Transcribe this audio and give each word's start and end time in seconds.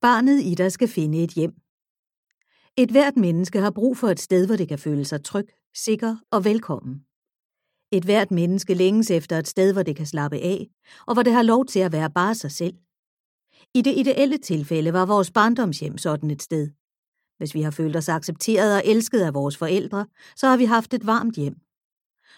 Barnet 0.00 0.42
i 0.42 0.54
dig 0.54 0.72
skal 0.72 0.88
finde 0.88 1.24
et 1.24 1.30
hjem. 1.30 1.54
Et 2.76 2.90
hvert 2.90 3.16
menneske 3.16 3.60
har 3.60 3.70
brug 3.70 3.96
for 3.96 4.08
et 4.08 4.20
sted, 4.20 4.46
hvor 4.46 4.56
det 4.56 4.68
kan 4.68 4.78
føle 4.78 5.04
sig 5.04 5.24
tryg, 5.24 5.48
sikker 5.74 6.16
og 6.30 6.44
velkommen. 6.44 7.04
Et 7.92 8.04
hvert 8.04 8.30
menneske 8.30 8.74
længes 8.74 9.10
efter 9.10 9.38
et 9.38 9.48
sted, 9.48 9.72
hvor 9.72 9.82
det 9.82 9.96
kan 9.96 10.06
slappe 10.06 10.36
af, 10.38 10.68
og 11.06 11.14
hvor 11.14 11.22
det 11.22 11.32
har 11.32 11.42
lov 11.42 11.66
til 11.66 11.80
at 11.80 11.92
være 11.92 12.10
bare 12.10 12.34
sig 12.34 12.50
selv. 12.50 12.74
I 13.74 13.82
det 13.82 13.98
ideelle 13.98 14.38
tilfælde 14.38 14.92
var 14.92 15.06
vores 15.06 15.30
barndomshjem 15.30 15.98
sådan 15.98 16.30
et 16.30 16.42
sted. 16.42 16.70
Hvis 17.38 17.54
vi 17.54 17.62
har 17.62 17.70
følt 17.70 17.96
os 17.96 18.08
accepteret 18.08 18.74
og 18.74 18.82
elsket 18.84 19.20
af 19.20 19.34
vores 19.34 19.56
forældre, 19.56 20.06
så 20.36 20.46
har 20.46 20.56
vi 20.56 20.64
haft 20.64 20.94
et 20.94 21.06
varmt 21.06 21.36
hjem. 21.36 21.56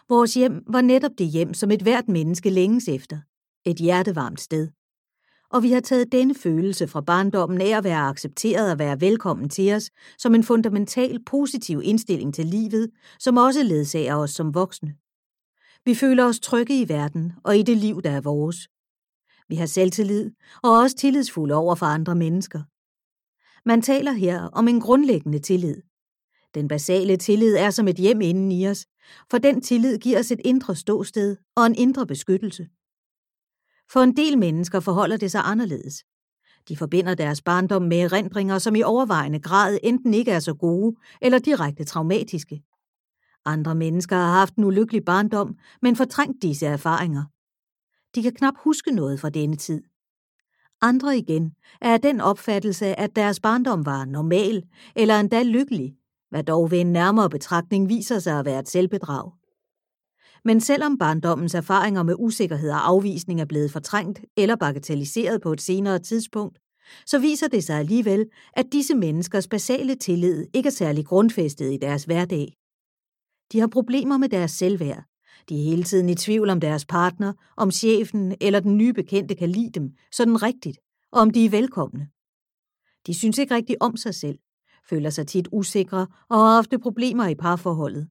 Vores 0.08 0.34
hjem 0.34 0.62
var 0.66 0.80
netop 0.80 1.12
det 1.18 1.26
hjem, 1.26 1.54
som 1.54 1.70
et 1.70 1.82
hvert 1.82 2.08
menneske 2.08 2.50
længes 2.50 2.88
efter. 2.88 3.18
Et 3.64 3.76
hjertevarmt 3.76 4.40
sted 4.40 4.68
og 5.50 5.62
vi 5.62 5.72
har 5.72 5.80
taget 5.80 6.12
denne 6.12 6.34
følelse 6.34 6.88
fra 6.88 7.00
barndommen 7.00 7.60
af 7.60 7.76
at 7.76 7.84
være 7.84 8.08
accepteret 8.08 8.72
og 8.72 8.78
være 8.78 9.00
velkommen 9.00 9.48
til 9.48 9.72
os 9.74 9.90
som 10.18 10.34
en 10.34 10.44
fundamental 10.44 11.24
positiv 11.26 11.80
indstilling 11.84 12.34
til 12.34 12.46
livet, 12.46 12.90
som 13.18 13.36
også 13.36 13.62
ledsager 13.62 14.16
os 14.16 14.30
som 14.30 14.54
voksne. 14.54 14.94
Vi 15.84 15.94
føler 15.94 16.24
os 16.24 16.40
trygge 16.40 16.80
i 16.80 16.88
verden 16.88 17.32
og 17.44 17.58
i 17.58 17.62
det 17.62 17.76
liv, 17.76 18.02
der 18.02 18.10
er 18.10 18.20
vores. 18.20 18.68
Vi 19.48 19.56
har 19.56 19.66
selvtillid 19.66 20.30
og 20.62 20.70
er 20.70 20.82
også 20.82 20.96
tillidsfulde 20.96 21.54
over 21.54 21.74
for 21.74 21.86
andre 21.86 22.14
mennesker. 22.14 22.62
Man 23.68 23.82
taler 23.82 24.12
her 24.12 24.42
om 24.42 24.68
en 24.68 24.80
grundlæggende 24.80 25.38
tillid. 25.38 25.82
Den 26.54 26.68
basale 26.68 27.16
tillid 27.16 27.56
er 27.56 27.70
som 27.70 27.88
et 27.88 27.96
hjem 27.96 28.20
inden 28.20 28.52
i 28.52 28.68
os, 28.68 28.86
for 29.30 29.38
den 29.38 29.60
tillid 29.60 29.98
giver 29.98 30.18
os 30.18 30.30
et 30.30 30.40
indre 30.44 30.76
ståsted 30.76 31.36
og 31.56 31.66
en 31.66 31.74
indre 31.74 32.06
beskyttelse. 32.06 32.68
For 33.92 34.00
en 34.00 34.16
del 34.16 34.38
mennesker 34.38 34.80
forholder 34.80 35.16
det 35.16 35.30
sig 35.30 35.40
anderledes. 35.44 36.04
De 36.68 36.76
forbinder 36.76 37.14
deres 37.14 37.42
barndom 37.42 37.82
med 37.82 37.98
erindringer, 38.00 38.58
som 38.58 38.76
i 38.76 38.82
overvejende 38.82 39.40
grad 39.40 39.78
enten 39.82 40.14
ikke 40.14 40.30
er 40.30 40.38
så 40.38 40.54
gode 40.54 40.96
eller 41.20 41.38
direkte 41.38 41.84
traumatiske. 41.84 42.62
Andre 43.44 43.74
mennesker 43.74 44.16
har 44.16 44.38
haft 44.38 44.54
en 44.54 44.64
ulykkelig 44.64 45.04
barndom, 45.04 45.56
men 45.82 45.96
fortrængt 45.96 46.42
disse 46.42 46.66
erfaringer. 46.66 47.24
De 48.14 48.22
kan 48.22 48.32
knap 48.32 48.54
huske 48.56 48.90
noget 48.90 49.20
fra 49.20 49.30
denne 49.30 49.56
tid. 49.56 49.82
Andre 50.80 51.18
igen 51.18 51.54
er 51.80 51.92
af 51.92 52.00
den 52.00 52.20
opfattelse, 52.20 53.00
at 53.00 53.16
deres 53.16 53.40
barndom 53.40 53.86
var 53.86 54.04
normal 54.04 54.64
eller 54.96 55.20
endda 55.20 55.42
lykkelig, 55.42 55.96
hvad 56.30 56.44
dog 56.44 56.70
ved 56.70 56.80
en 56.80 56.92
nærmere 56.92 57.30
betragtning 57.30 57.88
viser 57.88 58.18
sig 58.18 58.38
at 58.38 58.44
være 58.44 58.60
et 58.60 58.68
selvbedrag. 58.68 59.39
Men 60.44 60.60
selvom 60.60 60.98
barndommens 60.98 61.54
erfaringer 61.54 62.02
med 62.02 62.14
usikkerhed 62.18 62.70
og 62.70 62.88
afvisning 62.88 63.40
er 63.40 63.44
blevet 63.44 63.72
fortrængt 63.72 64.20
eller 64.36 64.56
bagatelliseret 64.56 65.42
på 65.42 65.52
et 65.52 65.60
senere 65.60 65.98
tidspunkt, 65.98 66.58
så 67.06 67.18
viser 67.18 67.48
det 67.48 67.64
sig 67.64 67.78
alligevel, 67.78 68.26
at 68.52 68.66
disse 68.72 68.94
menneskers 68.94 69.48
basale 69.48 69.94
tillid 69.94 70.46
ikke 70.54 70.66
er 70.66 70.70
særlig 70.70 71.06
grundfæstet 71.06 71.72
i 71.72 71.76
deres 71.76 72.04
hverdag. 72.04 72.54
De 73.52 73.60
har 73.60 73.66
problemer 73.66 74.18
med 74.18 74.28
deres 74.28 74.50
selvværd. 74.50 75.04
De 75.48 75.54
er 75.54 75.64
hele 75.64 75.82
tiden 75.82 76.08
i 76.08 76.14
tvivl 76.14 76.50
om 76.50 76.60
deres 76.60 76.84
partner, 76.84 77.32
om 77.56 77.70
chefen 77.70 78.34
eller 78.40 78.60
den 78.60 78.76
nye 78.76 78.92
bekendte 78.92 79.34
kan 79.34 79.48
lide 79.48 79.80
dem, 79.80 79.90
sådan 80.12 80.42
rigtigt, 80.42 80.78
og 81.12 81.20
om 81.20 81.30
de 81.30 81.44
er 81.44 81.50
velkomne. 81.50 82.08
De 83.06 83.14
synes 83.14 83.38
ikke 83.38 83.54
rigtig 83.54 83.82
om 83.82 83.96
sig 83.96 84.14
selv, 84.14 84.38
føler 84.90 85.10
sig 85.10 85.26
tit 85.26 85.48
usikre 85.52 86.06
og 86.28 86.38
har 86.38 86.58
ofte 86.58 86.78
problemer 86.78 87.26
i 87.26 87.34
parforholdet. 87.34 88.08